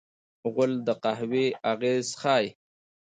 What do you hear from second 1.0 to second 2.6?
قهوې اغېز ښيي.